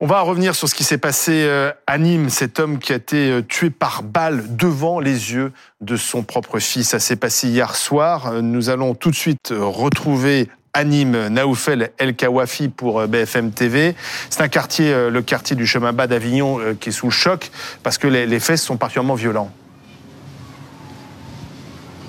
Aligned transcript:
On 0.00 0.06
va 0.06 0.20
revenir 0.20 0.54
sur 0.54 0.68
ce 0.68 0.76
qui 0.76 0.84
s'est 0.84 0.96
passé 0.96 1.42
euh, 1.42 1.72
à 1.88 1.98
Nîmes, 1.98 2.30
cet 2.30 2.60
homme 2.60 2.78
qui 2.78 2.92
a 2.92 2.96
été 2.96 3.32
euh, 3.32 3.42
tué 3.42 3.68
par 3.68 4.04
balle 4.04 4.44
devant 4.56 5.00
les 5.00 5.32
yeux 5.32 5.52
de 5.80 5.96
son 5.96 6.22
propre 6.22 6.60
fils. 6.60 6.90
Ça 6.90 7.00
s'est 7.00 7.16
passé 7.16 7.48
hier 7.48 7.74
soir. 7.74 8.28
Euh, 8.28 8.40
nous 8.40 8.70
allons 8.70 8.94
tout 8.94 9.10
de 9.10 9.16
suite 9.16 9.52
retrouver 9.52 10.48
à 10.72 10.84
Nîmes, 10.84 11.26
Naoufel 11.26 11.90
El 11.98 12.14
Kawafi 12.14 12.68
pour 12.68 13.08
BFM 13.08 13.50
TV. 13.50 13.96
C'est 14.30 14.40
un 14.40 14.46
quartier, 14.46 15.10
le 15.10 15.22
quartier 15.22 15.56
du 15.56 15.66
chemin 15.66 15.92
bas 15.92 16.06
d'Avignon, 16.06 16.60
qui 16.78 16.90
est 16.90 16.92
sous 16.92 17.06
le 17.06 17.10
choc 17.10 17.50
parce 17.82 17.98
que 17.98 18.06
les 18.06 18.38
faits 18.38 18.58
sont 18.58 18.76
particulièrement 18.76 19.14
violents. 19.14 19.50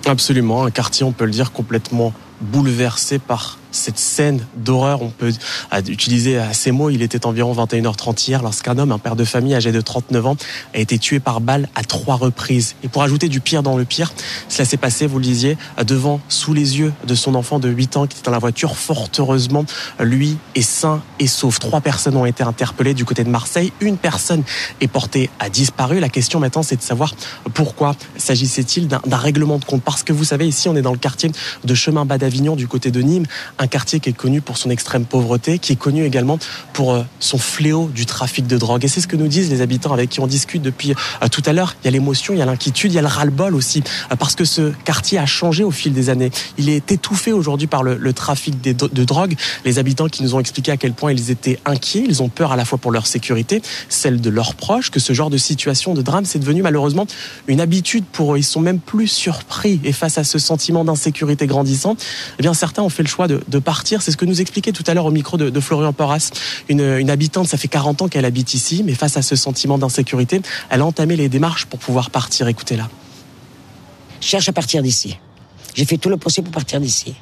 Absolument, 0.05 0.65
un 0.65 0.71
quartier, 0.71 1.05
on 1.05 1.13
peut 1.13 1.25
le 1.25 1.31
dire, 1.31 1.51
complètement 1.51 2.13
bouleversé 2.41 3.17
par 3.17 3.58
cette 3.71 3.99
scène 3.99 4.45
d'horreur, 4.55 5.01
on 5.01 5.09
peut 5.09 5.31
utiliser 5.87 6.39
ces 6.53 6.71
mots. 6.71 6.89
Il 6.89 7.01
était 7.01 7.25
environ 7.25 7.53
21h30 7.53 8.27
hier 8.27 8.41
lorsqu'un 8.41 8.77
homme, 8.77 8.91
un 8.91 8.99
père 8.99 9.15
de 9.15 9.23
famille 9.23 9.55
âgé 9.55 9.71
de 9.71 9.81
39 9.81 10.25
ans, 10.25 10.37
a 10.73 10.79
été 10.79 10.97
tué 10.97 11.19
par 11.19 11.41
balle 11.41 11.69
à 11.75 11.83
trois 11.83 12.15
reprises. 12.15 12.75
Et 12.83 12.87
pour 12.87 13.03
ajouter 13.03 13.29
du 13.29 13.39
pire 13.39 13.63
dans 13.63 13.77
le 13.77 13.85
pire, 13.85 14.13
cela 14.47 14.65
s'est 14.65 14.77
passé, 14.77 15.07
vous 15.07 15.19
le 15.19 15.23
disiez, 15.23 15.57
devant, 15.85 16.19
sous 16.29 16.53
les 16.53 16.79
yeux 16.79 16.93
de 17.05 17.15
son 17.15 17.35
enfant 17.35 17.59
de 17.59 17.69
8 17.69 17.97
ans 17.97 18.07
qui 18.07 18.17
était 18.17 18.25
dans 18.25 18.31
la 18.31 18.39
voiture. 18.39 18.75
Fort 18.75 19.09
heureusement, 19.17 19.65
lui 19.99 20.37
est 20.55 20.61
sain 20.61 21.01
et 21.19 21.27
sauf. 21.27 21.59
Trois 21.59 21.81
personnes 21.81 22.15
ont 22.15 22.25
été 22.25 22.43
interpellées 22.43 22.93
du 22.93 23.05
côté 23.05 23.23
de 23.23 23.29
Marseille. 23.29 23.71
Une 23.81 23.97
personne 23.97 24.43
est 24.81 24.87
portée 24.87 25.29
à 25.39 25.49
disparu. 25.49 25.99
La 25.99 26.09
question 26.09 26.39
maintenant, 26.39 26.63
c'est 26.63 26.75
de 26.75 26.81
savoir 26.81 27.13
pourquoi 27.53 27.95
s'agissait-il 28.17 28.87
d'un 28.87 29.17
règlement 29.17 29.57
de 29.57 29.65
compte. 29.65 29.83
Parce 29.83 30.03
que 30.03 30.13
vous 30.13 30.23
savez, 30.23 30.47
ici, 30.47 30.69
on 30.69 30.75
est 30.75 30.81
dans 30.81 30.91
le 30.91 30.97
quartier 30.97 31.31
de 31.63 31.73
Chemin 31.75 32.05
Bas 32.05 32.17
d'Avignon 32.17 32.55
du 32.55 32.67
côté 32.67 32.91
de 32.91 33.01
Nîmes 33.01 33.25
un 33.59 33.67
quartier 33.67 33.99
qui 33.99 34.09
est 34.09 34.13
connu 34.13 34.41
pour 34.41 34.57
son 34.57 34.69
extrême 34.69 35.05
pauvreté, 35.05 35.59
qui 35.59 35.73
est 35.73 35.75
connu 35.75 36.05
également 36.05 36.39
pour 36.73 36.93
euh, 36.93 37.03
son 37.19 37.37
fléau 37.37 37.89
du 37.93 38.05
trafic 38.05 38.47
de 38.47 38.57
drogue. 38.57 38.85
Et 38.85 38.87
c'est 38.87 39.01
ce 39.01 39.07
que 39.07 39.17
nous 39.17 39.27
disent 39.27 39.49
les 39.49 39.61
habitants 39.61 39.93
avec 39.93 40.09
qui 40.09 40.21
on 40.21 40.27
discute 40.27 40.61
depuis 40.61 40.93
euh, 41.21 41.27
tout 41.27 41.43
à 41.45 41.53
l'heure. 41.53 41.75
Il 41.83 41.85
y 41.85 41.87
a 41.89 41.91
l'émotion, 41.91 42.33
il 42.33 42.39
y 42.39 42.41
a 42.41 42.45
l'inquiétude, 42.45 42.91
il 42.91 42.95
y 42.95 42.99
a 42.99 43.01
le 43.01 43.07
ras-le-bol 43.07 43.53
aussi, 43.53 43.83
euh, 44.11 44.15
parce 44.15 44.35
que 44.35 44.45
ce 44.45 44.71
quartier 44.85 45.19
a 45.19 45.25
changé 45.25 45.63
au 45.63 45.71
fil 45.71 45.93
des 45.93 46.09
années. 46.09 46.31
Il 46.57 46.69
est 46.69 46.91
étouffé 46.91 47.33
aujourd'hui 47.33 47.67
par 47.67 47.83
le, 47.83 48.13
trafic 48.13 48.61
de, 48.61 49.03
drogue. 49.03 49.35
Les 49.65 49.77
habitants 49.77 50.07
qui 50.07 50.23
nous 50.23 50.35
ont 50.35 50.39
expliqué 50.39 50.71
à 50.71 50.77
quel 50.77 50.93
point 50.93 51.11
ils 51.11 51.29
étaient 51.29 51.59
inquiets, 51.65 52.03
ils 52.07 52.23
ont 52.23 52.29
peur 52.29 52.51
à 52.51 52.55
la 52.55 52.65
fois 52.65 52.77
pour 52.77 52.91
leur 52.91 53.07
sécurité, 53.07 53.61
celle 53.89 54.21
de 54.21 54.29
leurs 54.29 54.55
proches, 54.55 54.89
que 54.89 54.99
ce 54.99 55.13
genre 55.13 55.29
de 55.29 55.37
situation, 55.37 55.93
de 55.93 56.01
drame, 56.01 56.25
c'est 56.25 56.39
devenu 56.39 56.61
malheureusement 56.61 57.05
une 57.47 57.61
habitude 57.61 58.05
pour 58.05 58.33
eux. 58.33 58.37
Ils 58.37 58.43
sont 58.43 58.61
même 58.61 58.79
plus 58.79 59.07
surpris. 59.07 59.79
Et 59.83 59.91
face 59.91 60.17
à 60.17 60.23
ce 60.23 60.39
sentiment 60.39 60.83
d'insécurité 60.85 61.45
grandissant, 61.45 61.95
eh 62.39 62.41
bien 62.41 62.53
certains 62.53 62.83
ont 62.83 62.89
fait 62.89 63.03
le 63.03 63.09
choix 63.09 63.27
de, 63.27 63.48
de 63.49 63.59
partir. 63.59 64.01
C'est 64.01 64.11
ce 64.11 64.17
que 64.17 64.25
nous 64.25 64.41
expliquait 64.41 64.71
tout 64.71 64.83
à 64.87 64.93
l'heure 64.93 65.05
au 65.05 65.11
micro 65.11 65.37
de, 65.37 65.59
Florian 65.59 65.93
Porras, 65.93 66.31
une, 66.69 66.81
une, 66.81 67.09
habitante. 67.09 67.47
Ça 67.47 67.57
fait 67.57 67.67
40 67.67 68.03
ans 68.03 68.07
qu'elle 68.07 68.25
habite 68.25 68.53
ici, 68.53 68.83
mais 68.83 68.93
face 68.93 69.17
à 69.17 69.21
ce 69.21 69.35
sentiment 69.35 69.77
d'insécurité, 69.77 70.41
elle 70.69 70.81
a 70.81 70.85
entamé 70.85 71.15
les 71.15 71.29
démarches 71.29 71.65
pour 71.65 71.79
pouvoir 71.79 72.09
partir. 72.09 72.47
Écoutez-la. 72.47 72.89
Je 74.21 74.27
cherche 74.27 74.49
à 74.49 74.53
partir 74.53 74.81
d'ici. 74.83 75.17
J'ai 75.73 75.85
fait 75.85 75.97
tout 75.97 76.09
le 76.09 76.17
possible 76.17 76.45
pour 76.45 76.53
partir 76.53 76.79
d'ici. 76.79 77.15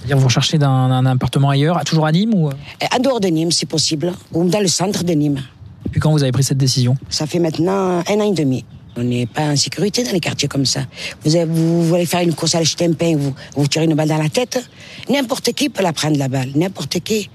C'est-à-dire 0.00 0.16
vous 0.16 0.26
recherchez 0.26 0.58
un, 0.62 1.06
appartement 1.06 1.50
ailleurs, 1.50 1.82
toujours 1.84 2.06
à 2.06 2.12
Nîmes 2.12 2.34
ou 2.34 2.48
En 2.48 2.50
euh, 2.50 2.98
dehors 3.02 3.20
de 3.20 3.28
Nîmes, 3.28 3.52
si 3.52 3.66
possible, 3.66 4.12
ou 4.32 4.48
dans 4.48 4.60
le 4.60 4.68
centre 4.68 5.04
de 5.04 5.12
Nîmes. 5.12 5.42
Depuis 5.84 6.00
quand 6.00 6.10
vous 6.10 6.22
avez 6.22 6.32
pris 6.32 6.42
cette 6.42 6.58
décision? 6.58 6.96
Ça 7.08 7.26
fait 7.26 7.38
maintenant 7.38 8.02
un 8.06 8.20
an 8.20 8.32
et 8.32 8.34
demi. 8.34 8.64
On 9.00 9.04
n'est 9.04 9.24
pas 9.24 9.44
en 9.44 9.56
sécurité 9.56 10.04
dans 10.04 10.12
les 10.12 10.20
quartiers 10.20 10.46
comme 10.46 10.66
ça. 10.66 10.80
Vous, 11.24 11.84
voulez 11.84 12.04
faire 12.04 12.20
une 12.20 12.34
course 12.34 12.54
à 12.54 12.60
pain, 12.98 13.16
vous, 13.16 13.34
vous 13.56 13.66
tirez 13.66 13.86
une 13.86 13.94
balle 13.94 14.08
dans 14.08 14.22
la 14.22 14.28
tête. 14.28 14.62
N'importe 15.08 15.52
qui 15.52 15.70
peut 15.70 15.82
la 15.82 15.94
prendre, 15.94 16.18
la 16.18 16.28
balle. 16.28 16.50
N'importe 16.54 17.00
qui. 17.00 17.30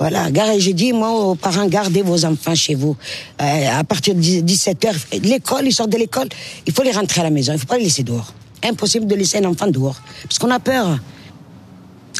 Voilà, 0.00 0.26
j'ai 0.58 0.72
dit, 0.72 0.92
moi, 0.92 1.10
aux 1.10 1.36
parents, 1.36 1.66
gardez 1.66 2.02
vos 2.02 2.24
enfants 2.24 2.56
chez 2.56 2.74
vous. 2.74 2.96
Euh, 3.40 3.78
à 3.78 3.84
partir 3.84 4.16
de 4.16 4.20
17h, 4.20 5.22
l'école, 5.22 5.66
ils 5.66 5.72
sortent 5.72 5.90
de 5.90 5.96
l'école, 5.96 6.28
il 6.66 6.72
faut 6.72 6.82
les 6.82 6.90
rentrer 6.90 7.20
à 7.20 7.24
la 7.24 7.30
maison, 7.30 7.52
il 7.52 7.54
ne 7.54 7.60
faut 7.60 7.66
pas 7.66 7.78
les 7.78 7.84
laisser 7.84 8.02
dehors. 8.02 8.34
Impossible 8.64 9.06
de 9.06 9.14
laisser 9.14 9.38
un 9.38 9.44
enfant 9.44 9.68
dehors, 9.68 10.02
parce 10.24 10.38
qu'on 10.38 10.50
a 10.50 10.58
peur. 10.58 10.98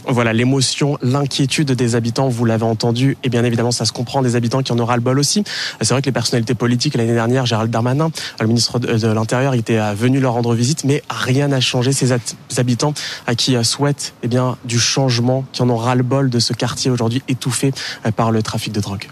Voilà, 0.08 0.32
l'émotion, 0.32 0.98
l'inquiétude 1.02 1.72
des 1.72 1.96
habitants, 1.96 2.28
vous 2.28 2.44
l'avez 2.44 2.64
entendu, 2.64 3.16
et 3.24 3.28
bien 3.28 3.44
évidemment, 3.44 3.72
ça 3.72 3.84
se 3.84 3.92
comprend 3.92 4.22
des 4.22 4.36
habitants 4.36 4.62
qui 4.62 4.72
en 4.72 4.78
aura 4.78 4.96
le 4.96 5.02
bol 5.02 5.18
aussi. 5.18 5.42
C'est 5.80 5.90
vrai 5.90 6.00
que 6.00 6.06
les 6.06 6.12
personnalités 6.12 6.54
politiques, 6.54 6.94
l'année 6.94 7.12
dernière, 7.14 7.44
Gérald 7.44 7.70
Darmanin, 7.70 8.10
le 8.40 8.46
ministre 8.46 8.78
de 8.78 9.08
l'Intérieur, 9.08 9.54
était 9.54 9.80
venu 9.94 10.20
leur 10.20 10.34
rendre 10.34 10.54
visite, 10.54 10.84
mais 10.84 11.02
rien 11.10 11.48
n'a 11.48 11.60
changé. 11.60 11.92
Ces 11.92 12.12
habitants 12.56 12.94
à 13.26 13.34
qui 13.34 13.56
souhaitent 13.64 14.14
eh 14.22 14.28
bien, 14.28 14.56
du 14.64 14.78
changement, 14.78 15.44
qui 15.52 15.62
en 15.62 15.70
ont 15.70 15.76
ras 15.76 15.96
le 15.96 16.02
bol 16.02 16.30
de 16.30 16.38
ce 16.38 16.52
quartier 16.52 16.90
aujourd'hui 16.90 17.22
étouffé 17.28 17.72
par 18.14 18.30
le 18.30 18.42
trafic 18.42 18.72
de 18.72 18.80
drogue. 18.80 19.08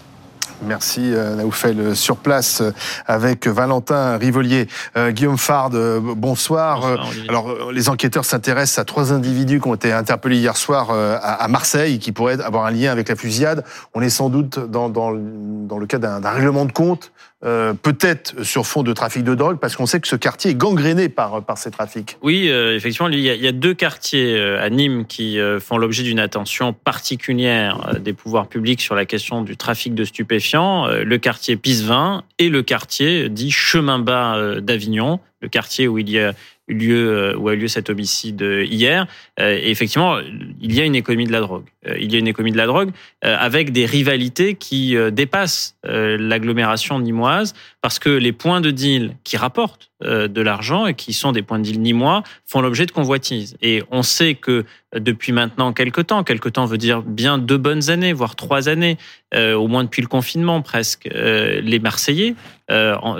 Merci 0.65 1.13
euh, 1.13 1.35
Naoufel. 1.35 1.79
Euh, 1.79 1.95
sur 1.95 2.17
place 2.17 2.61
euh, 2.61 2.71
avec 3.05 3.47
Valentin 3.47 4.17
Rivolier. 4.17 4.67
Guillaume 5.09 5.37
Fard, 5.37 5.71
bonsoir. 6.15 6.97
Alors 7.27 7.71
les 7.71 7.89
enquêteurs 7.89 8.25
s'intéressent 8.25 8.79
à 8.79 8.85
trois 8.85 9.13
individus 9.13 9.59
qui 9.59 9.67
ont 9.67 9.75
été 9.75 9.91
interpellés 9.91 10.37
hier 10.37 10.57
soir 10.57 10.89
à 10.91 11.47
Marseille, 11.47 11.99
qui 11.99 12.11
pourraient 12.11 12.41
avoir 12.41 12.65
un 12.65 12.71
lien 12.71 12.91
avec 12.91 13.09
la 13.09 13.15
fusillade. 13.15 13.63
On 13.93 14.01
est 14.01 14.09
sans 14.09 14.29
doute 14.29 14.59
dans, 14.59 14.89
dans, 14.89 15.11
dans 15.13 15.77
le 15.77 15.85
cas 15.85 15.97
d'un 15.97 16.29
règlement 16.29 16.65
de 16.65 16.71
compte 16.71 17.11
euh, 17.43 17.73
peut-être 17.73 18.43
sur 18.43 18.65
fond 18.65 18.81
de 18.81 18.93
trafic 18.93 19.23
de 19.23 19.35
drogue, 19.35 19.59
parce 19.59 19.75
qu'on 19.75 19.85
sait 19.85 19.99
que 19.99 20.07
ce 20.07 20.15
quartier 20.15 20.51
est 20.51 20.55
gangréné 20.55 21.09
par, 21.09 21.43
par 21.43 21.57
ces 21.57 21.69
trafics. 21.69 22.17
Oui, 22.21 22.49
euh, 22.49 22.75
effectivement, 22.75 23.09
il 23.09 23.19
y, 23.19 23.29
a, 23.29 23.35
il 23.35 23.43
y, 23.43 23.47
a, 23.47 23.51
deux 23.51 23.73
quartiers 23.73 24.35
euh, 24.35 24.63
à 24.63 24.69
Nîmes 24.69 25.05
qui 25.05 25.37
font 25.59 25.77
l'objet 25.77 26.03
d'une 26.03 26.19
attention 26.19 26.71
particulière 26.71 27.95
des 27.99 28.13
pouvoirs 28.13 28.47
publics 28.47 28.81
sur 28.81 28.95
la 28.95 29.05
question 29.05 29.41
du 29.41 29.57
trafic 29.57 29.93
de 29.93 30.05
stupéfiants, 30.05 30.87
le 30.87 31.17
quartier 31.17 31.57
Pisevin 31.57 32.23
et 32.39 32.49
le 32.49 32.63
quartier 32.63 33.29
dit 33.29 33.51
Chemin 33.51 33.99
Bas 33.99 34.59
d'Avignon, 34.61 35.19
le 35.41 35.49
quartier 35.49 35.87
où 35.87 35.97
il 35.97 36.09
y 36.09 36.19
a 36.19 36.33
lieu 36.67 37.35
où 37.37 37.47
a 37.49 37.53
eu 37.53 37.57
lieu 37.57 37.67
cet 37.67 37.89
homicide 37.89 38.41
hier. 38.41 39.07
Et 39.39 39.69
effectivement, 39.71 40.19
il 40.61 40.73
y 40.73 40.81
a 40.81 40.85
une 40.85 40.95
économie 40.95 41.25
de 41.25 41.31
la 41.31 41.41
drogue. 41.41 41.65
Il 41.99 42.11
y 42.11 42.15
a 42.15 42.19
une 42.19 42.27
économie 42.27 42.51
de 42.51 42.57
la 42.57 42.65
drogue 42.65 42.91
avec 43.21 43.71
des 43.71 43.85
rivalités 43.85 44.55
qui 44.55 44.95
dépassent 45.11 45.77
l'agglomération 45.83 46.99
nimoise 46.99 47.53
parce 47.85 47.99
que 47.99 48.09
les 48.09 48.31
points 48.31 48.61
de 48.61 48.71
deal 48.71 49.15
qui 49.23 49.37
rapportent 49.37 49.91
euh, 50.03 50.27
de 50.27 50.41
l'argent 50.41 50.87
et 50.87 50.95
qui 50.95 51.13
sont 51.13 51.31
des 51.31 51.43
points 51.43 51.59
de 51.59 51.63
deal 51.65 51.79
nîmois 51.79 52.23
font 52.47 52.59
l'objet 52.59 52.87
de 52.87 52.91
convoitises. 52.91 53.55
Et 53.61 53.83
on 53.91 54.01
sait 54.01 54.33
que 54.33 54.65
depuis 54.95 55.31
maintenant 55.31 55.71
quelques 55.71 56.07
temps, 56.07 56.23
quelques 56.23 56.53
temps 56.53 56.65
veut 56.65 56.79
dire 56.79 57.03
bien 57.03 57.37
deux 57.37 57.59
bonnes 57.59 57.91
années, 57.91 58.11
voire 58.11 58.35
trois 58.35 58.69
années, 58.69 58.97
euh, 59.35 59.53
au 59.53 59.67
moins 59.67 59.83
depuis 59.83 60.01
le 60.01 60.07
confinement 60.07 60.63
presque, 60.63 61.07
euh, 61.13 61.61
les 61.61 61.77
Marseillais 61.77 62.33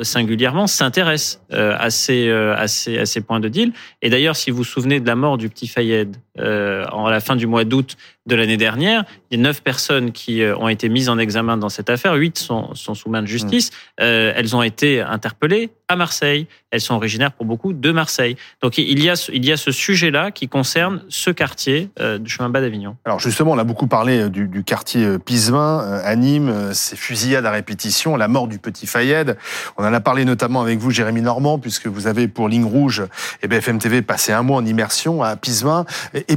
singulièrement 0.01 0.65
s'intéressent 0.65 1.39
à 1.51 1.91
ces, 1.91 2.31
à, 2.31 2.67
ces, 2.67 2.97
à 2.97 3.05
ces 3.05 3.21
points 3.21 3.39
de 3.39 3.47
deal. 3.47 3.71
Et 4.01 4.09
d'ailleurs, 4.09 4.35
si 4.35 4.49
vous 4.49 4.57
vous 4.57 4.63
souvenez 4.63 4.99
de 4.99 5.05
la 5.05 5.15
mort 5.15 5.37
du 5.37 5.49
petit 5.49 5.67
Fayed 5.67 6.17
en 6.37 7.09
la 7.09 7.19
fin 7.19 7.35
du 7.35 7.47
mois 7.47 7.63
d'août 7.63 7.97
de 8.25 8.35
l'année 8.35 8.57
dernière, 8.57 9.03
il 9.29 9.37
y 9.37 9.41
a 9.41 9.43
neuf 9.43 9.61
personnes 9.61 10.11
qui 10.11 10.41
ont 10.57 10.67
été 10.67 10.89
mises 10.89 11.09
en 11.09 11.17
examen 11.17 11.57
dans 11.57 11.69
cette 11.69 11.89
affaire, 11.89 12.15
huit 12.15 12.37
sont, 12.37 12.73
sous 12.73 13.09
main 13.09 13.21
de 13.21 13.27
justice. 13.27 13.69
Mmh. 13.99 14.03
elles 14.03 14.55
ont 14.55 14.63
été 14.63 15.01
interpellées 15.01 15.69
à 15.87 15.95
Marseille. 15.95 16.47
Elles 16.71 16.81
sont 16.81 16.95
originaires 16.95 17.31
pour 17.31 17.45
beaucoup 17.45 17.73
de 17.73 17.91
Marseille. 17.91 18.35
Donc 18.61 18.77
il 18.77 19.01
y 19.01 19.09
a, 19.09 19.29
il 19.31 19.45
y 19.45 19.51
a 19.51 19.57
ce 19.57 19.71
sujet-là 19.71 20.31
qui 20.31 20.47
concerne 20.47 21.01
ce 21.09 21.29
quartier 21.29 21.89
euh, 21.99 22.17
du 22.17 22.29
chemin 22.29 22.49
bas 22.49 22.61
d'Avignon. 22.61 22.97
Alors 23.05 23.19
justement, 23.19 23.51
on 23.51 23.57
a 23.57 23.63
beaucoup 23.63 23.87
parlé 23.87 24.23
euh, 24.23 24.29
du, 24.29 24.63
quartier 24.63 25.05
euh, 25.05 25.19
Pisevin 25.19 26.01
à 26.03 26.15
Nîmes, 26.15 26.73
ces 26.73 26.95
fusillades 26.95 27.45
à 27.45 27.51
répétition, 27.51 28.15
la 28.17 28.27
mort 28.27 28.47
du 28.47 28.59
petit 28.59 28.87
Fayed. 28.87 29.37
On 29.77 29.85
en 29.85 29.93
a 29.93 29.99
parlé 30.01 30.25
notamment 30.25 30.61
avec 30.61 30.79
vous, 30.79 30.91
Jérémy 30.91 31.21
Normand, 31.21 31.59
puisque 31.59 31.87
vous 31.87 32.07
avez 32.07 32.27
pour 32.27 32.49
Ligne 32.49 32.65
Rouge 32.65 33.03
et 33.41 33.47
BFM 33.47 33.79
TV 33.79 34.01
passé 34.01 34.33
un 34.33 34.43
mois 34.43 34.57
en 34.57 34.65
immersion 34.65 35.23
à 35.23 35.35
Pisevin. 35.35 35.85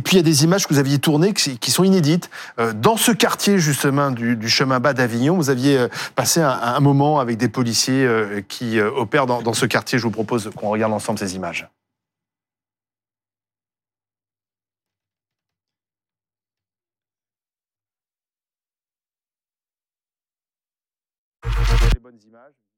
Puis 0.01 0.15
il 0.15 0.17
y 0.17 0.21
a 0.21 0.23
des 0.23 0.45
images 0.45 0.67
que 0.67 0.75
vous 0.75 0.81
aviez 0.81 0.99
tournées 0.99 1.33
qui 1.33 1.71
sont 1.71 1.85
inédites. 1.85 2.31
Dans 2.77 2.97
ce 2.97 3.13
quartier 3.13 3.59
justement 3.59 4.11
du, 4.11 4.49
chemin 4.49 4.81
bas 4.81 4.93
d'Avignon, 4.93 5.37
vous 5.37 5.51
aviez 5.51 5.87
passé 6.15 6.41
un, 6.41 6.81
moment 6.81 7.21
avec 7.21 7.37
des 7.37 7.49
policiers 7.49 8.09
qui 8.49 8.81
opèrent 8.81 9.27
dans 9.27 9.53
ce 9.53 9.67
quartier. 9.67 9.99
Je 9.99 10.05
vous 10.05 10.11
propose 10.11 10.51
qu'on 10.57 10.69
regarde 10.69 10.93
ensemble 10.93 11.19
ces 11.19 11.37
images. 11.37 11.69
Ah, 22.41 22.78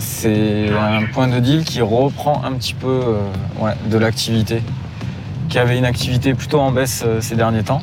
c'est 0.00 0.70
un 0.70 1.04
point 1.12 1.28
de 1.28 1.38
deal 1.38 1.64
qui 1.64 1.80
reprend 1.80 2.42
un 2.44 2.52
petit 2.52 2.74
peu 2.74 2.88
euh, 2.88 3.72
de 3.86 3.98
l'activité, 3.98 4.62
qui 5.48 5.58
avait 5.58 5.78
une 5.78 5.84
activité 5.84 6.34
plutôt 6.34 6.60
en 6.60 6.72
baisse 6.72 7.02
euh, 7.06 7.20
ces 7.20 7.36
derniers 7.36 7.62
temps. 7.62 7.82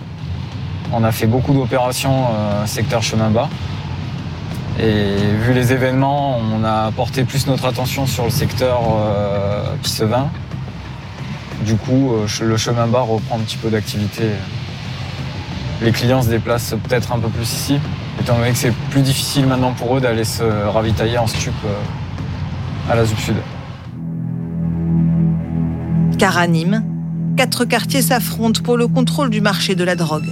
On 0.94 1.04
a 1.04 1.12
fait 1.12 1.28
beaucoup 1.28 1.54
d'opérations 1.54 2.26
euh, 2.26 2.66
secteur 2.66 3.02
chemin 3.02 3.30
bas. 3.30 3.50
Et 4.80 5.16
vu 5.42 5.54
les 5.54 5.72
événements, 5.72 6.38
on 6.38 6.64
a 6.64 6.92
porté 6.92 7.24
plus 7.24 7.48
notre 7.48 7.66
attention 7.66 8.06
sur 8.06 8.26
le 8.26 8.30
secteur 8.30 8.82
euh, 9.00 9.64
Pissevin. 9.82 10.30
Du 11.66 11.76
coup, 11.76 12.12
le 12.42 12.58
chemin 12.58 12.86
bas 12.86 13.02
reprend 13.02 13.38
un 13.38 13.40
petit 13.40 13.58
peu 13.58 13.70
d'activité. 13.70 14.24
Les 15.82 15.92
clients 15.92 16.22
se 16.22 16.30
déplacent 16.30 16.76
peut-être 16.84 17.14
un 17.14 17.20
peu 17.20 17.30
plus 17.30 17.52
ici. 17.54 17.80
Étant 18.26 18.40
donné 18.40 18.54
que 18.54 18.58
c'est 18.58 18.74
plus 18.90 19.04
difficile 19.04 19.46
maintenant 19.46 19.74
pour 19.74 19.96
eux 19.96 20.02
d'aller 20.02 20.24
se 20.24 20.42
ravitailler 20.42 21.20
en 21.20 21.28
stup 21.28 21.54
à 22.90 22.96
la 22.96 23.06
ZUP 23.06 23.20
Sud. 23.20 23.36
Car 26.18 26.36
quatre 27.38 27.66
quartiers 27.66 28.02
s'affrontent 28.02 28.64
pour 28.64 28.78
le 28.78 28.88
contrôle 28.88 29.30
du 29.30 29.42
marché 29.42 29.76
de 29.76 29.84
la 29.84 29.96
drogue. 29.96 30.28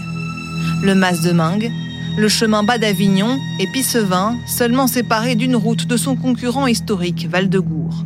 Le 0.82 0.96
Mas 0.96 1.22
de 1.22 1.34
Mingue, 1.34 1.70
le 2.18 2.28
chemin 2.30 2.64
bas 2.64 2.80
d'Avignon 2.80 3.38
et 3.60 3.68
Pissevin, 3.68 4.38
seulement 4.48 4.88
séparés 4.88 5.36
d'une 5.36 5.56
route 5.56 5.86
de 5.86 5.96
son 5.96 6.16
concurrent 6.16 6.66
historique 6.66 7.28
Val-de-Gour. 7.30 8.06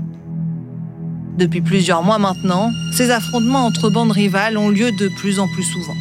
Depuis 1.38 1.62
plusieurs 1.62 2.04
mois 2.04 2.20
maintenant, 2.20 2.72
ces 2.92 3.10
affrontements 3.10 3.66
entre 3.66 3.90
bandes 3.90 4.12
rivales 4.12 4.58
ont 4.58 4.68
lieu 4.68 4.92
de 4.92 5.08
plus 5.08 5.40
en 5.40 5.48
plus 5.48 5.64
souvent. 5.64 5.96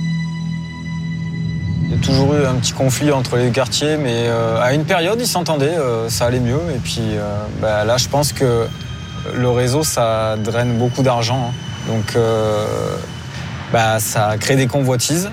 Il 1.97 2.03
y 2.03 2.05
a 2.05 2.13
toujours 2.13 2.35
eu 2.35 2.45
un 2.45 2.57
petit 2.57 2.73
conflit 2.73 3.11
entre 3.11 3.39
les 3.39 3.51
quartiers, 3.51 3.97
mais 3.97 4.27
euh, 4.29 4.61
à 4.61 4.75
une 4.75 4.85
période, 4.85 5.19
ils 5.19 5.27
s'entendaient, 5.27 5.79
euh, 5.79 6.11
ça 6.11 6.27
allait 6.27 6.41
mieux. 6.41 6.61
Et 6.75 6.79
puis 6.79 7.01
euh, 7.01 7.39
bah, 7.59 7.87
là, 7.87 7.97
je 7.97 8.07
pense 8.09 8.35
que 8.35 8.67
le 9.35 9.49
réseau, 9.49 9.83
ça 9.83 10.37
draine 10.37 10.77
beaucoup 10.77 11.03
d'argent. 11.03 11.49
Hein. 11.49 11.89
Donc, 11.89 12.19
bah, 13.73 13.99
ça 13.99 14.37
crée 14.39 14.57
des 14.57 14.67
convoitises. 14.67 15.31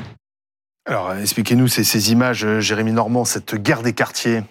Alors, 0.87 1.13
expliquez-nous 1.13 1.67
ces, 1.67 1.83
ces 1.83 2.11
images, 2.13 2.47
Jérémy 2.59 2.93
Normand, 2.93 3.25
cette 3.25 3.55
guerre 3.55 3.81
des 3.81 3.93
quartiers. 3.93 4.43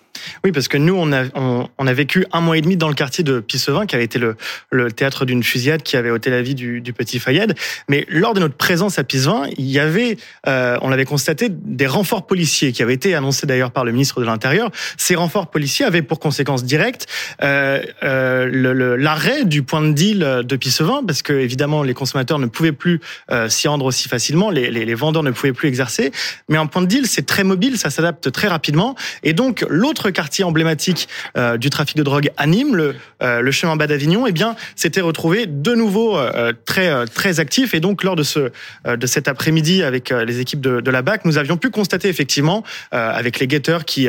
Oui, 0.44 0.52
parce 0.52 0.68
que 0.68 0.76
nous, 0.76 0.94
on 0.94 1.12
a, 1.12 1.24
on, 1.34 1.86
a 1.86 1.92
vécu 1.92 2.26
un 2.32 2.40
mois 2.40 2.58
et 2.58 2.60
demi 2.60 2.76
dans 2.76 2.88
le 2.88 2.94
quartier 2.94 3.24
de 3.24 3.40
Pissevin, 3.40 3.86
qui 3.86 3.94
avait 3.94 4.04
été 4.04 4.18
le, 4.18 4.36
le 4.70 4.90
théâtre 4.92 5.24
d'une 5.24 5.42
fusillade 5.42 5.82
qui 5.82 5.96
avait 5.96 6.10
ôté 6.10 6.30
la 6.30 6.42
vie 6.42 6.54
du, 6.54 6.80
du, 6.80 6.92
petit 6.92 7.18
Fayed. 7.18 7.54
Mais 7.88 8.06
lors 8.08 8.34
de 8.34 8.40
notre 8.40 8.56
présence 8.56 8.98
à 8.98 9.04
Pissevin, 9.04 9.44
il 9.56 9.66
y 9.66 9.78
avait, 9.78 10.16
euh, 10.46 10.78
on 10.82 10.88
l'avait 10.88 11.04
constaté, 11.04 11.48
des 11.50 11.86
renforts 11.86 12.26
policiers 12.26 12.72
qui 12.72 12.82
avaient 12.82 12.94
été 12.94 13.14
annoncés 13.14 13.46
d'ailleurs 13.46 13.70
par 13.70 13.84
le 13.84 13.92
ministre 13.92 14.20
de 14.20 14.26
l'Intérieur. 14.26 14.70
Ces 14.96 15.14
renforts 15.14 15.50
policiers 15.50 15.84
avaient 15.84 16.02
pour 16.02 16.20
conséquence 16.20 16.64
directe 16.64 17.06
euh, 17.42 17.82
euh, 18.02 18.96
l'arrêt 18.96 19.44
du 19.44 19.62
point 19.62 19.82
de 19.82 19.92
deal 19.92 20.42
de 20.44 20.56
Pissevin, 20.56 21.02
parce 21.06 21.22
que 21.22 21.32
évidemment 21.32 21.82
les 21.82 21.94
consommateurs 21.94 22.38
ne 22.38 22.46
pouvaient 22.46 22.72
plus 22.72 23.00
euh, 23.30 23.48
s'y 23.48 23.68
rendre 23.68 23.84
aussi 23.84 24.08
facilement, 24.08 24.50
les, 24.50 24.70
les, 24.70 24.84
les 24.84 24.94
vendeurs 24.94 25.22
ne 25.22 25.30
pouvaient 25.30 25.52
plus 25.52 25.68
exercer. 25.68 26.12
Mais 26.48 26.58
un 26.58 26.66
point 26.66 26.82
de 26.82 26.86
deal, 26.86 27.06
c'est 27.06 27.26
très 27.26 27.44
mobile, 27.44 27.78
ça 27.78 27.90
s'adapte 27.90 28.30
très 28.32 28.48
rapidement. 28.48 28.94
Et 29.22 29.32
donc 29.32 29.64
l'autre 29.68 30.01
quartier 30.10 30.44
emblématique 30.44 31.08
euh, 31.36 31.56
du 31.56 31.70
trafic 31.70 31.96
de 31.96 32.02
drogue 32.02 32.30
à 32.36 32.46
Nîmes, 32.46 32.76
le, 32.76 32.94
euh, 33.22 33.50
chemin 33.50 33.76
bas 33.76 33.86
d'Avignon, 33.86 34.26
eh 34.26 34.32
bien, 34.32 34.56
s'était 34.76 35.00
retrouvé 35.00 35.46
de 35.46 35.74
nouveau 35.74 36.16
euh, 36.16 36.52
très 36.64 37.06
très 37.06 37.40
actif. 37.40 37.74
Et 37.74 37.80
donc, 37.80 38.02
lors 38.02 38.16
de 38.16 38.22
ce 38.22 38.50
de 38.86 39.06
cet 39.06 39.28
après-midi 39.28 39.82
avec 39.82 40.10
les 40.10 40.40
équipes 40.40 40.60
de, 40.60 40.90
la 40.90 41.02
BAC, 41.02 41.24
nous 41.24 41.38
avions 41.38 41.56
pu 41.56 41.70
constater 41.70 42.08
effectivement 42.08 42.64
avec 42.90 43.38
les 43.38 43.46
guetteurs 43.46 43.84
qui 43.84 44.08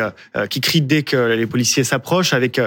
qui 0.49 0.61
crient 0.61 0.81
dès 0.81 1.03
que 1.03 1.33
les 1.33 1.45
policiers 1.45 1.83
s'approchent, 1.83 2.33
avec 2.33 2.59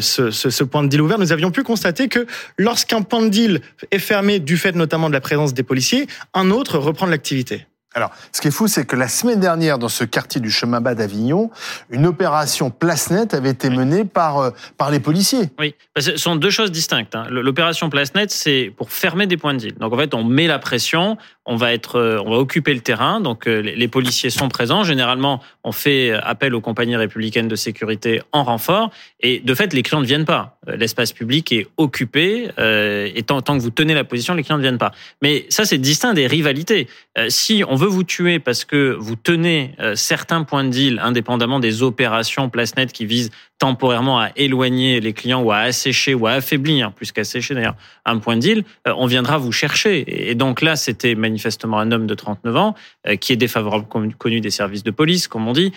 ce, 0.00 0.30
ce, 0.30 0.50
ce 0.50 0.64
point 0.64 0.82
de 0.82 0.88
deal 0.88 1.00
ouvert, 1.00 1.18
nous 1.18 1.32
avions 1.32 1.50
pu 1.50 1.62
constater 1.62 2.08
que 2.08 2.26
lorsqu'un 2.58 3.02
point 3.02 3.22
de 3.22 3.28
deal 3.28 3.60
est 3.90 3.98
fermé 3.98 4.38
du 4.38 4.56
fait 4.56 4.74
notamment 4.74 5.08
de 5.08 5.14
la 5.14 5.20
présence 5.20 5.54
des 5.54 5.62
policiers, 5.62 6.06
un 6.34 6.50
autre 6.50 6.78
reprend 6.78 7.06
de 7.06 7.12
l'activité. 7.12 7.66
Alors, 7.96 8.10
ce 8.30 8.42
qui 8.42 8.48
est 8.48 8.50
fou, 8.50 8.68
c'est 8.68 8.84
que 8.84 8.94
la 8.94 9.08
semaine 9.08 9.40
dernière, 9.40 9.78
dans 9.78 9.88
ce 9.88 10.04
quartier 10.04 10.38
du 10.38 10.50
chemin 10.50 10.82
bas 10.82 10.94
d'Avignon, 10.94 11.50
une 11.88 12.04
opération 12.04 12.70
place 12.70 13.10
nette 13.10 13.32
avait 13.32 13.48
été 13.48 13.70
menée 13.70 14.04
par, 14.04 14.38
euh, 14.38 14.50
par 14.76 14.90
les 14.90 15.00
policiers. 15.00 15.48
Oui, 15.58 15.74
ce 15.96 16.18
sont 16.18 16.36
deux 16.36 16.50
choses 16.50 16.70
distinctes. 16.70 17.14
Hein. 17.14 17.24
L'opération 17.30 17.88
place 17.88 18.14
nette, 18.14 18.30
c'est 18.30 18.70
pour 18.76 18.92
fermer 18.92 19.26
des 19.26 19.38
points 19.38 19.54
de 19.54 19.60
deal. 19.60 19.74
Donc, 19.76 19.94
en 19.94 19.96
fait, 19.96 20.12
on 20.12 20.24
met 20.24 20.46
la 20.46 20.58
pression, 20.58 21.16
on 21.46 21.56
va 21.56 21.72
être, 21.72 21.96
euh, 21.96 22.22
on 22.24 22.30
va 22.30 22.36
occuper 22.36 22.74
le 22.74 22.80
terrain. 22.80 23.20
Donc, 23.20 23.46
euh, 23.46 23.60
les 23.60 23.88
policiers 23.88 24.30
sont 24.30 24.48
présents. 24.48 24.84
Généralement, 24.84 25.40
on 25.64 25.72
fait 25.72 26.12
appel 26.12 26.54
aux 26.54 26.60
compagnies 26.60 26.96
républicaines 26.96 27.48
de 27.48 27.56
sécurité 27.56 28.20
en 28.32 28.44
renfort. 28.44 28.90
Et 29.20 29.40
de 29.40 29.54
fait, 29.54 29.72
les 29.72 29.82
clients 29.82 30.00
ne 30.00 30.06
viennent 30.06 30.24
pas. 30.24 30.58
L'espace 30.66 31.12
public 31.12 31.52
est 31.52 31.68
occupé. 31.76 32.48
et 32.58 33.22
tant, 33.22 33.40
que 33.40 33.62
vous 33.62 33.70
tenez 33.70 33.94
la 33.94 34.04
position, 34.04 34.34
les 34.34 34.42
clients 34.42 34.58
ne 34.58 34.62
viennent 34.62 34.78
pas. 34.78 34.92
Mais 35.22 35.46
ça, 35.48 35.64
c'est 35.64 35.78
distinct 35.78 36.14
des 36.14 36.26
rivalités. 36.26 36.88
si 37.28 37.62
on 37.68 37.76
veut 37.76 37.88
vous 37.88 38.04
tuer 38.04 38.38
parce 38.38 38.64
que 38.64 38.96
vous 38.98 39.16
tenez 39.16 39.74
euh, 39.80 39.94
certains 39.94 40.42
points 40.42 40.64
de 40.64 40.70
deal 40.70 41.00
indépendamment 41.02 41.60
des 41.60 41.82
opérations 41.82 42.48
place 42.48 42.76
net 42.76 42.92
qui 42.92 43.06
visent 43.06 43.30
temporairement 43.58 44.20
à 44.20 44.30
éloigner 44.36 45.00
les 45.00 45.12
clients 45.12 45.42
ou 45.42 45.50
à 45.50 45.58
assécher 45.58 46.14
ou 46.14 46.26
à 46.26 46.32
affaiblir, 46.32 46.92
plus 46.92 47.12
qu'assécher 47.12 47.54
d'ailleurs, 47.54 47.76
un 48.04 48.18
point 48.18 48.36
de 48.36 48.40
deal, 48.40 48.64
euh, 48.86 48.92
on 48.96 49.06
viendra 49.06 49.38
vous 49.38 49.52
chercher. 49.52 50.30
Et 50.30 50.34
donc 50.34 50.60
là, 50.60 50.76
c'était 50.76 51.14
manifestement 51.36 51.78
un 51.78 51.92
homme 51.92 52.06
de 52.06 52.14
39 52.14 52.56
ans 52.56 52.74
euh, 53.06 53.16
qui 53.16 53.32
est 53.32 53.36
défavorable 53.36 53.86
connu 54.18 54.40
des 54.40 54.50
services 54.50 54.82
de 54.82 54.90
police, 54.90 55.28
comme 55.28 55.46
on 55.46 55.52
dit. 55.52 55.72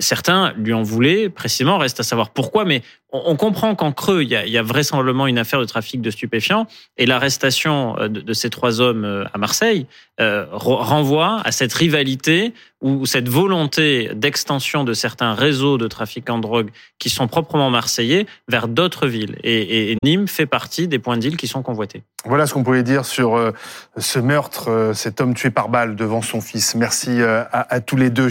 certains 0.00 0.52
lui 0.56 0.72
en 0.72 0.82
voulaient 0.82 1.28
précisément, 1.28 1.78
reste 1.78 2.00
à 2.00 2.02
savoir 2.02 2.30
pourquoi, 2.30 2.64
mais 2.64 2.82
on 3.14 3.36
comprend 3.36 3.74
qu'en 3.74 3.92
creux, 3.92 4.22
il 4.22 4.28
y, 4.28 4.58
a, 4.58 4.62
vraisemblablement 4.62 5.26
une 5.26 5.38
affaire 5.38 5.60
de 5.60 5.64
trafic 5.64 6.02
de 6.02 6.10
stupéfiants 6.10 6.66
et 6.96 7.06
l'arrestation 7.06 7.94
de, 7.94 8.08
de, 8.08 8.32
ces 8.32 8.50
trois 8.50 8.80
hommes 8.80 9.26
à 9.32 9.38
Marseille 9.38 9.86
euh, 10.20 10.46
renvoie 10.52 11.40
à 11.44 11.50
cette 11.50 11.72
rivalité 11.72 12.54
ou 12.80 13.04
cette 13.04 13.28
volonté 13.28 14.10
d'extension 14.14 14.84
de 14.84 14.92
certains 14.92 15.34
réseaux 15.34 15.76
de 15.76 15.88
trafiquants 15.88 16.36
de 16.36 16.42
drogue 16.42 16.70
qui 17.00 17.10
sont 17.10 17.26
proprement 17.26 17.68
marseillais 17.68 18.26
vers 18.46 18.68
d'autres 18.68 19.08
villes. 19.08 19.34
Et, 19.42 19.96
Nîmes 20.04 20.28
fait 20.28 20.46
partie 20.46 20.86
des 20.86 21.00
points 21.00 21.16
d'île 21.16 21.36
qui 21.36 21.48
sont 21.48 21.62
convoités. 21.62 22.04
Voilà 22.26 22.46
ce 22.46 22.54
qu'on 22.54 22.62
pouvait 22.62 22.84
dire 22.84 23.04
sur 23.06 23.36
euh, 23.36 23.50
ce 23.96 24.20
meurtre, 24.20 24.70
euh, 24.70 24.94
cet 24.94 25.20
homme 25.20 25.34
tué 25.34 25.50
par 25.50 25.68
balle 25.68 25.96
devant 25.96 26.22
son 26.22 26.40
fils. 26.40 26.76
Merci 26.76 27.20
à 27.20 27.80
tous 27.80 27.96
les 27.96 28.10
deux. 28.10 28.22